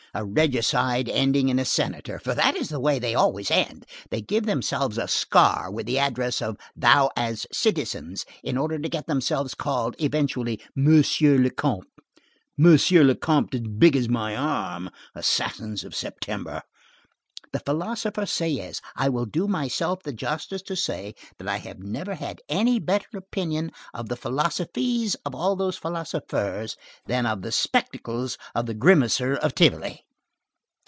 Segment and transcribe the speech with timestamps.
[0.13, 3.85] A regicide ending in a senator; for that is the way they always end.
[4.09, 8.89] They give themselves a scar with the address of thou as citizens, in order to
[8.89, 11.87] get themselves called, eventually, Monsieur le Comte.
[12.57, 16.61] Monsieur le Comte as big as my arm, assassins of September.
[17.53, 18.79] The philosopher Sieyès!
[18.95, 23.17] I will do myself the justice to say, that I have never had any better
[23.17, 26.77] opinion of the philosophies of all those philosophers,
[27.07, 30.05] than of the spectacles of the grimacer of Tivoli!